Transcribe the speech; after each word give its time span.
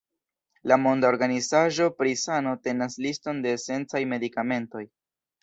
La 0.69 0.77
Monda 0.85 1.11
Organizaĵo 1.13 1.87
pri 1.99 2.15
Sano 2.23 2.55
tenas 2.69 2.97
liston 3.07 3.45
de 3.45 3.53
esencaj 3.59 4.03
medikamentoj. 4.17 4.85